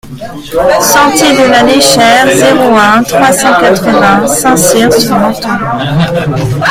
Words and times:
Sentier 0.81 1.31
de 1.37 1.45
la 1.51 1.61
Léchère, 1.61 2.25
zéro 2.35 2.75
un, 2.75 3.03
trois 3.03 3.31
cent 3.31 3.59
quatre-vingts 3.59 4.25
Saint-Cyr-sur-Menthon 4.25 5.59